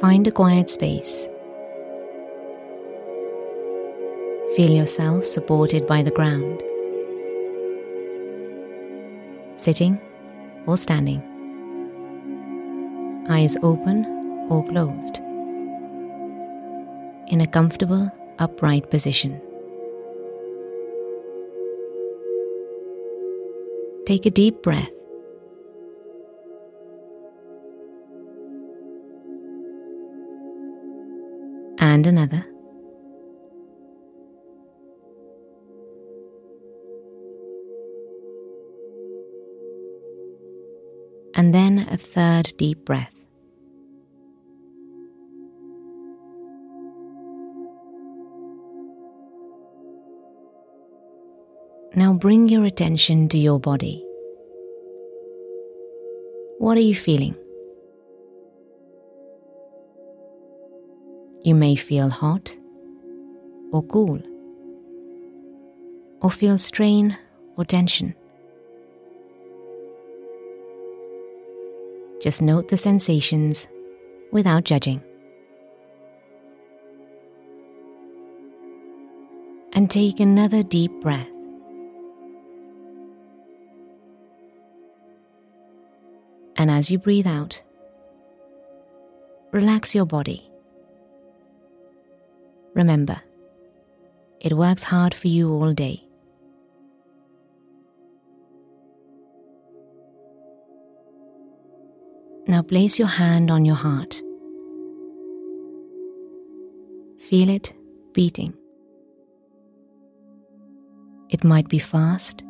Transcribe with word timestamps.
Find 0.00 0.26
a 0.26 0.32
quiet 0.32 0.70
space. 0.70 1.28
Feel 4.56 4.70
yourself 4.70 5.24
supported 5.24 5.86
by 5.86 6.02
the 6.02 6.10
ground. 6.10 6.62
Sitting 9.56 10.00
or 10.64 10.78
standing. 10.78 11.20
Eyes 13.28 13.58
open 13.62 14.06
or 14.48 14.64
closed. 14.64 15.18
In 17.28 17.42
a 17.42 17.46
comfortable, 17.46 18.10
upright 18.38 18.90
position. 18.90 19.38
Take 24.06 24.24
a 24.24 24.30
deep 24.30 24.62
breath. 24.62 24.99
And 31.90 32.06
another. 32.06 32.44
And 41.34 41.52
then 41.52 41.88
a 41.90 41.96
third 41.96 42.52
deep 42.58 42.84
breath. 42.84 43.12
Now 51.96 52.12
bring 52.12 52.48
your 52.48 52.66
attention 52.66 53.28
to 53.30 53.38
your 53.38 53.58
body. 53.58 54.00
What 56.58 56.78
are 56.78 56.86
you 56.92 56.94
feeling? 56.94 57.36
You 61.42 61.54
may 61.54 61.74
feel 61.74 62.10
hot 62.10 62.54
or 63.72 63.82
cool, 63.84 64.20
or 66.20 66.30
feel 66.30 66.58
strain 66.58 67.16
or 67.56 67.64
tension. 67.64 68.14
Just 72.20 72.42
note 72.42 72.68
the 72.68 72.76
sensations 72.76 73.68
without 74.30 74.64
judging. 74.64 75.02
And 79.72 79.90
take 79.90 80.20
another 80.20 80.62
deep 80.62 80.92
breath. 81.00 81.30
And 86.56 86.70
as 86.70 86.90
you 86.90 86.98
breathe 86.98 87.26
out, 87.26 87.62
relax 89.52 89.94
your 89.94 90.04
body. 90.04 90.49
Remember, 92.74 93.20
it 94.40 94.52
works 94.54 94.84
hard 94.84 95.12
for 95.12 95.28
you 95.28 95.52
all 95.52 95.72
day. 95.72 96.06
Now 102.46 102.62
place 102.62 102.98
your 102.98 103.08
hand 103.08 103.50
on 103.50 103.64
your 103.64 103.76
heart. 103.76 104.22
Feel 107.18 107.50
it 107.50 107.72
beating. 108.12 108.54
It 111.28 111.44
might 111.44 111.68
be 111.68 111.78
fast, 111.78 112.42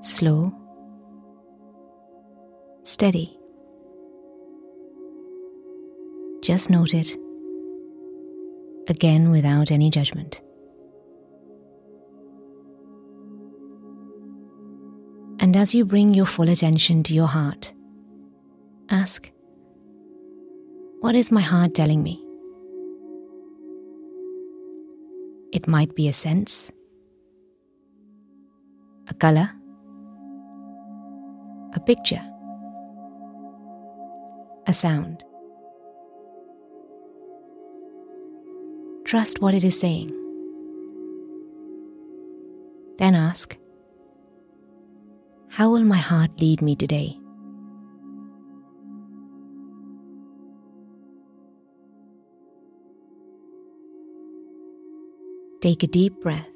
slow, 0.00 0.52
steady. 2.82 3.38
Just 6.42 6.68
note 6.68 6.92
it, 6.92 7.16
again 8.88 9.30
without 9.30 9.70
any 9.70 9.90
judgment. 9.90 10.42
And 15.38 15.56
as 15.56 15.74
you 15.74 15.84
bring 15.84 16.14
your 16.14 16.26
full 16.26 16.48
attention 16.48 17.02
to 17.04 17.14
your 17.14 17.26
heart, 17.26 17.72
ask, 18.90 19.30
What 21.00 21.14
is 21.14 21.30
my 21.30 21.40
heart 21.40 21.74
telling 21.74 22.02
me? 22.02 22.22
It 25.52 25.68
might 25.68 25.94
be 25.94 26.08
a 26.08 26.12
sense, 26.12 26.72
a 29.08 29.14
color, 29.14 29.50
a 31.74 31.80
picture, 31.80 32.22
a 34.66 34.72
sound. 34.72 35.24
Trust 39.06 39.40
what 39.40 39.54
it 39.54 39.62
is 39.62 39.78
saying. 39.78 40.10
Then 42.98 43.14
ask, 43.14 43.56
how 45.48 45.70
will 45.70 45.84
my 45.84 45.96
heart 45.96 46.40
lead 46.40 46.60
me 46.60 46.74
today? 46.74 47.16
Take 55.60 55.84
a 55.84 55.86
deep 55.86 56.20
breath. 56.20 56.48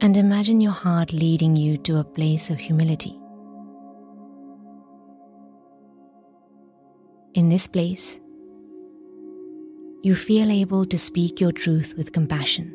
And 0.00 0.16
imagine 0.16 0.62
your 0.62 0.72
heart 0.72 1.12
leading 1.12 1.56
you 1.56 1.76
to 1.76 1.98
a 1.98 2.04
place 2.04 2.48
of 2.48 2.58
humility. 2.58 3.20
In 7.36 7.50
this 7.50 7.66
place, 7.66 8.18
you 10.02 10.14
feel 10.14 10.50
able 10.50 10.86
to 10.86 10.96
speak 10.96 11.38
your 11.38 11.52
truth 11.52 11.92
with 11.94 12.12
compassion 12.12 12.74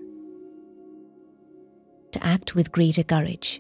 to 2.12 2.24
act 2.24 2.54
with 2.54 2.72
greater 2.72 3.02
courage, 3.02 3.60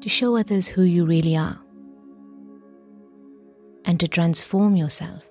to 0.00 0.08
show 0.08 0.36
others 0.36 0.66
who 0.66 0.82
you 0.82 1.06
really 1.06 1.36
are, 1.36 1.60
and 3.84 4.00
to 4.00 4.08
transform 4.08 4.74
yourself, 4.74 5.30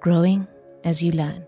growing 0.00 0.46
as 0.84 1.02
you 1.02 1.12
learn. 1.12 1.46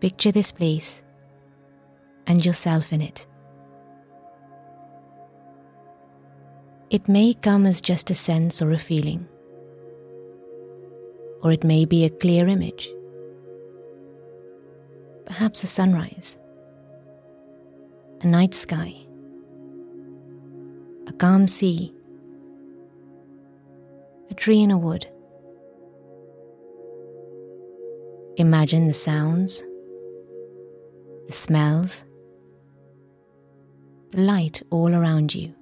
Picture 0.00 0.32
this 0.32 0.50
place 0.50 1.04
and 2.26 2.44
yourself 2.44 2.92
in 2.92 3.00
it. 3.00 3.28
It 6.94 7.08
may 7.08 7.34
come 7.34 7.66
as 7.66 7.80
just 7.80 8.08
a 8.10 8.14
sense 8.14 8.62
or 8.62 8.70
a 8.70 8.78
feeling, 8.78 9.26
or 11.42 11.50
it 11.50 11.64
may 11.64 11.84
be 11.84 12.04
a 12.04 12.08
clear 12.08 12.46
image. 12.46 12.88
Perhaps 15.26 15.64
a 15.64 15.66
sunrise, 15.66 16.38
a 18.20 18.28
night 18.28 18.54
sky, 18.54 18.94
a 21.08 21.12
calm 21.14 21.48
sea, 21.48 21.92
a 24.30 24.34
tree 24.34 24.62
in 24.62 24.70
a 24.70 24.78
wood. 24.78 25.08
Imagine 28.36 28.86
the 28.86 28.92
sounds, 28.92 29.64
the 31.26 31.32
smells, 31.32 32.04
the 34.10 34.20
light 34.20 34.62
all 34.70 34.94
around 34.94 35.34
you. 35.34 35.52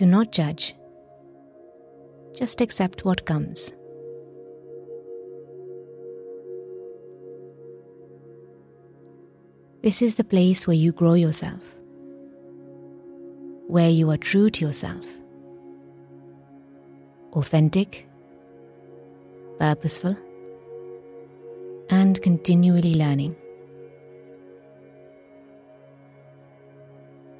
Do 0.00 0.06
not 0.06 0.32
judge, 0.32 0.74
just 2.34 2.62
accept 2.62 3.04
what 3.04 3.26
comes. 3.26 3.74
This 9.82 10.00
is 10.00 10.14
the 10.14 10.24
place 10.24 10.66
where 10.66 10.74
you 10.74 10.92
grow 10.92 11.12
yourself, 11.12 11.74
where 13.66 13.90
you 13.90 14.10
are 14.10 14.16
true 14.16 14.48
to 14.48 14.64
yourself, 14.64 15.04
authentic, 17.34 18.08
purposeful, 19.58 20.16
and 21.90 22.22
continually 22.22 22.94
learning. 22.94 23.36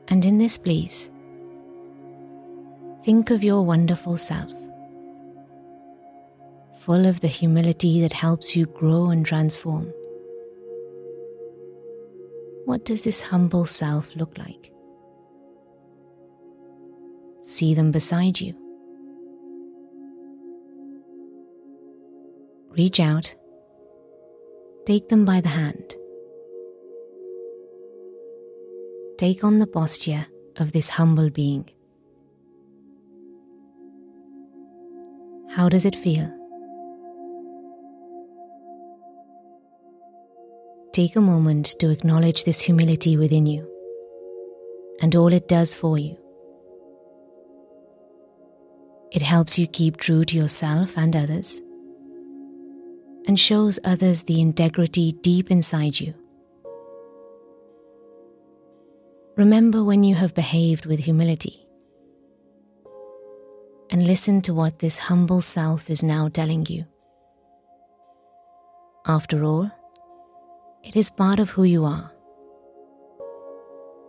And 0.09 0.27
in 0.27 0.37
this 0.37 0.59
place, 0.59 1.11
think 3.05 3.31
of 3.31 3.43
your 3.43 3.65
wonderful 3.65 4.17
self, 4.17 4.51
full 6.81 7.07
of 7.07 7.21
the 7.21 7.29
humility 7.29 8.01
that 8.01 8.13
helps 8.13 8.55
you 8.55 8.67
grow 8.67 9.11
and 9.11 9.25
transform. 9.25 9.93
What 12.65 12.85
does 12.85 13.05
this 13.05 13.21
humble 13.23 13.67
self 13.67 14.15
look 14.17 14.37
like? 14.39 14.73
See 17.43 17.75
them 17.75 17.91
beside 17.91 18.41
you. 18.41 18.55
Reach 22.77 23.01
out 23.01 23.35
Take 24.87 25.09
them 25.09 25.25
by 25.25 25.41
the 25.41 25.51
hand. 25.51 25.95
Take 29.19 29.45
on 29.45 29.59
the 29.59 29.67
posture 29.67 30.27
of 30.57 30.73
this 30.73 30.89
humble 30.89 31.31
being. 31.31 31.69
How 35.53 35.69
does 35.69 35.85
it 35.85 35.97
feel? 35.97 36.31
Take 40.93 41.17
a 41.17 41.21
moment 41.21 41.75
to 41.81 41.91
acknowledge 41.91 42.45
this 42.45 42.61
humility 42.61 43.17
within 43.17 43.47
you 43.47 43.69
and 45.01 45.17
all 45.17 45.33
it 45.33 45.49
does 45.49 45.75
for 45.75 45.99
you. 45.99 46.17
It 49.11 49.23
helps 49.23 49.59
you 49.59 49.67
keep 49.67 49.97
true 49.97 50.25
to 50.25 50.37
yourself 50.37 50.97
and 50.97 51.17
others 51.17 51.61
and 53.27 53.39
shows 53.39 53.81
others 53.83 54.23
the 54.23 54.41
integrity 54.41 55.13
deep 55.13 55.51
inside 55.51 55.99
you. 55.99 56.15
Remember 59.37 59.83
when 59.83 60.05
you 60.05 60.15
have 60.15 60.33
behaved 60.33 60.87
with 60.87 61.01
humility 61.01 61.67
and 63.91 64.07
listen 64.07 64.41
to 64.43 64.55
what 64.55 64.79
this 64.79 64.99
humble 64.99 65.41
self 65.41 65.91
is 65.91 66.03
now 66.03 66.29
telling 66.29 66.65
you. 66.67 66.85
After 69.07 69.45
all, 69.45 69.71
it 70.85 70.95
is 70.97 71.11
part 71.11 71.41
of 71.41 71.51
who 71.51 71.65
you 71.65 71.85
are, 71.85 72.11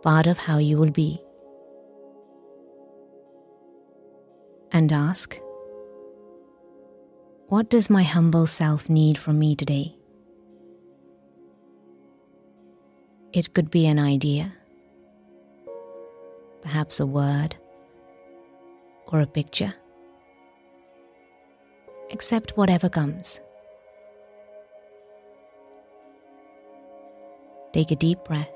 part 0.02 0.26
of 0.26 0.38
how 0.38 0.58
you 0.58 0.78
will 0.78 0.90
be. 0.90 1.20
And 4.70 4.92
ask, 4.92 5.38
what 7.48 7.68
does 7.68 7.90
my 7.90 8.02
humble 8.02 8.46
self 8.46 8.88
need 8.88 9.18
from 9.18 9.38
me 9.38 9.54
today? 9.56 9.96
It 13.32 13.52
could 13.54 13.70
be 13.70 13.86
an 13.86 13.98
idea, 13.98 14.52
perhaps 16.62 17.00
a 17.00 17.06
word, 17.06 17.56
or 19.12 19.20
a 19.20 19.26
picture. 19.26 19.74
Accept 22.10 22.56
whatever 22.56 22.88
comes. 22.88 23.40
Take 27.72 27.90
a 27.90 27.96
deep 27.96 28.24
breath. 28.24 28.50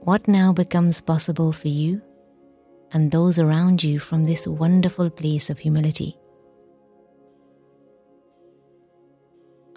What 0.00 0.28
now 0.28 0.52
becomes 0.52 1.00
possible 1.00 1.52
for 1.52 1.68
you 1.68 2.00
and 2.92 3.10
those 3.10 3.38
around 3.38 3.82
you 3.82 3.98
from 3.98 4.24
this 4.24 4.46
wonderful 4.46 5.10
place 5.10 5.50
of 5.50 5.58
humility? 5.58 6.16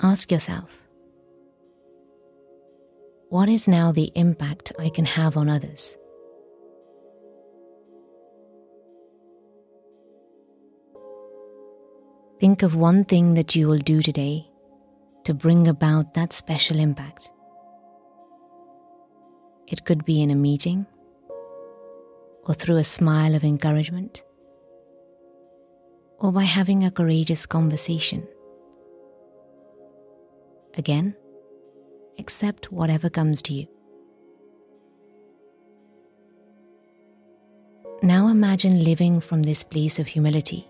Ask 0.01 0.31
yourself 0.31 0.88
what 3.29 3.47
is 3.47 3.67
now 3.67 3.91
the 3.91 4.11
impact 4.15 4.71
I 4.79 4.89
can 4.89 5.05
have 5.05 5.37
on 5.37 5.49
others? 5.49 5.95
Think 12.39 12.63
of 12.63 12.75
one 12.75 13.03
thing 13.03 13.35
that 13.35 13.55
you 13.55 13.67
will 13.67 13.77
do 13.77 14.01
today 14.01 14.47
to 15.25 15.33
bring 15.33 15.67
about 15.67 16.13
that 16.13 16.33
special 16.33 16.79
impact. 16.79 17.31
It 19.67 19.85
could 19.85 20.05
be 20.05 20.21
in 20.23 20.31
a 20.31 20.35
meeting 20.35 20.87
or 22.45 22.55
through 22.55 22.77
a 22.77 22.83
smile 22.83 23.35
of 23.35 23.43
encouragement 23.43 24.23
or 26.17 26.31
by 26.31 26.43
having 26.43 26.83
a 26.83 26.91
courageous 26.91 27.45
conversation. 27.45 28.27
Again, 30.75 31.15
accept 32.19 32.71
whatever 32.71 33.09
comes 33.09 33.41
to 33.43 33.53
you. 33.53 33.67
Now 38.03 38.27
imagine 38.27 38.83
living 38.83 39.19
from 39.19 39.43
this 39.43 39.63
place 39.63 39.99
of 39.99 40.07
humility 40.07 40.69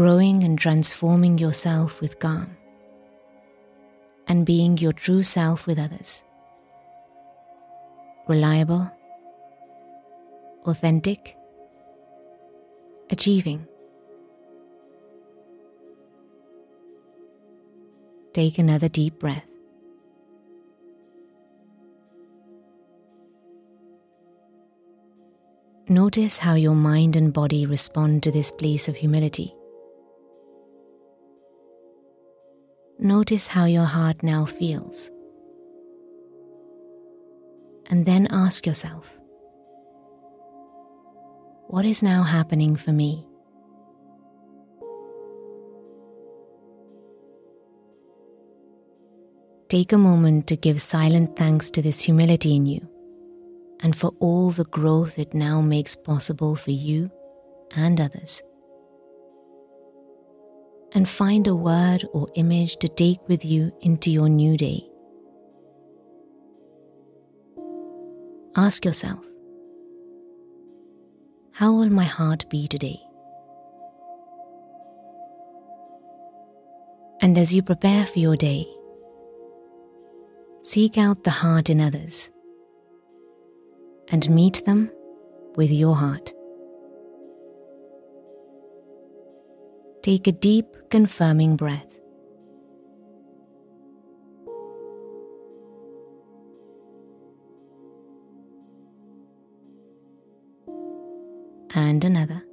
growing 0.00 0.44
and 0.44 0.58
transforming 0.58 1.36
yourself 1.36 2.00
with 2.00 2.18
calm, 2.20 2.56
and 4.28 4.46
being 4.46 4.78
your 4.78 4.92
true 4.92 5.22
self 5.22 5.66
with 5.66 5.78
others. 5.78 6.22
Reliable, 8.28 8.90
authentic, 10.64 11.36
achieving. 13.10 13.66
Take 18.32 18.58
another 18.58 18.88
deep 18.88 19.18
breath. 19.18 19.46
Notice 25.88 26.38
how 26.38 26.54
your 26.54 26.76
mind 26.76 27.16
and 27.16 27.32
body 27.32 27.66
respond 27.66 28.22
to 28.22 28.30
this 28.30 28.52
place 28.52 28.88
of 28.88 28.94
humility. 28.94 29.52
Notice 33.00 33.48
how 33.48 33.64
your 33.64 33.86
heart 33.86 34.22
now 34.22 34.44
feels. 34.44 35.10
And 37.86 38.06
then 38.06 38.28
ask 38.30 38.66
yourself 38.66 39.18
what 41.66 41.84
is 41.84 42.02
now 42.02 42.22
happening 42.22 42.76
for 42.76 42.92
me? 42.92 43.26
Take 49.70 49.92
a 49.92 49.98
moment 49.98 50.48
to 50.48 50.56
give 50.56 50.80
silent 50.80 51.36
thanks 51.36 51.70
to 51.70 51.80
this 51.80 52.00
humility 52.00 52.56
in 52.56 52.66
you 52.66 52.88
and 53.82 53.94
for 53.94 54.10
all 54.18 54.50
the 54.50 54.64
growth 54.64 55.16
it 55.16 55.32
now 55.32 55.60
makes 55.60 55.94
possible 55.94 56.56
for 56.56 56.72
you 56.72 57.08
and 57.76 58.00
others 58.00 58.42
and 60.92 61.08
find 61.08 61.46
a 61.46 61.54
word 61.54 62.04
or 62.12 62.26
image 62.34 62.78
to 62.78 62.88
take 62.88 63.20
with 63.28 63.44
you 63.44 63.70
into 63.80 64.10
your 64.10 64.28
new 64.28 64.56
day. 64.56 64.84
Ask 68.56 68.84
yourself, 68.84 69.24
how 71.52 71.72
will 71.74 71.90
my 71.90 72.02
heart 72.02 72.50
be 72.50 72.66
today? 72.66 72.98
And 77.20 77.38
as 77.38 77.54
you 77.54 77.62
prepare 77.62 78.04
for 78.04 78.18
your 78.18 78.34
day, 78.34 78.66
seek 80.70 80.96
out 80.96 81.24
the 81.24 81.30
heart 81.30 81.68
in 81.68 81.80
others 81.80 82.30
and 84.06 84.30
meet 84.30 84.64
them 84.66 84.88
with 85.56 85.68
your 85.68 85.96
heart. 85.96 86.32
Take 90.04 90.28
a 90.28 90.32
deep, 90.32 90.66
confirming 90.88 91.56
breath. 91.56 91.92
And 101.74 102.04
another. 102.04 102.44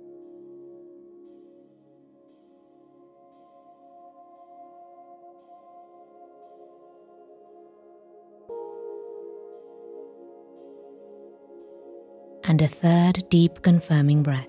And 12.57 12.63
a 12.63 12.67
third 12.67 13.29
deep 13.29 13.61
confirming 13.61 14.23
breath. 14.23 14.47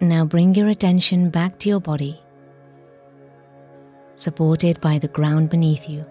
Now 0.00 0.24
bring 0.24 0.56
your 0.56 0.66
attention 0.66 1.30
back 1.30 1.60
to 1.60 1.68
your 1.68 1.78
body, 1.78 2.20
supported 4.16 4.80
by 4.80 4.98
the 4.98 5.06
ground 5.06 5.48
beneath 5.48 5.88
you, 5.88 6.04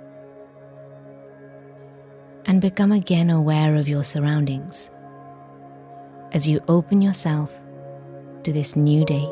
and 2.45 2.61
become 2.61 2.93
again 2.93 3.29
aware 3.29 3.75
of 3.75 3.89
your 3.89 4.05
surroundings 4.05 4.89
as 6.31 6.47
you 6.47 6.61
open 6.69 7.01
yourself 7.01 7.59
to 8.43 8.53
this 8.53 8.77
new 8.77 9.03
day. 9.03 9.29